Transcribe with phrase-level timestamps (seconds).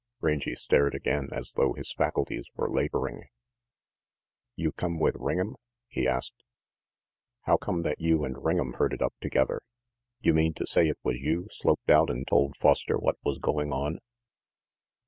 [0.19, 3.25] Rangy stared again, as though his faculties were laboring.
[4.55, 5.57] "You come with Ring'em?"
[5.89, 6.43] he asked.
[7.41, 9.61] "How come that you and Ring'em herded up together?
[10.19, 13.71] You mean to say it was you sloped out and told Foster what was going
[13.71, 13.99] on?"